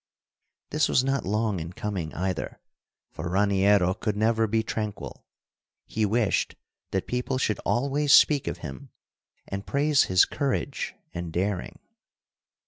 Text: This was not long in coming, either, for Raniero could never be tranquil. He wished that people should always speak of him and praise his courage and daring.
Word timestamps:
This 0.71 0.89
was 0.89 1.03
not 1.03 1.27
long 1.27 1.59
in 1.59 1.73
coming, 1.73 2.11
either, 2.15 2.59
for 3.11 3.29
Raniero 3.29 3.93
could 3.93 4.17
never 4.17 4.47
be 4.47 4.63
tranquil. 4.63 5.27
He 5.85 6.07
wished 6.07 6.55
that 6.89 7.05
people 7.05 7.37
should 7.37 7.59
always 7.67 8.11
speak 8.11 8.47
of 8.47 8.57
him 8.65 8.89
and 9.47 9.63
praise 9.67 10.05
his 10.05 10.25
courage 10.25 10.95
and 11.13 11.31
daring. 11.31 11.77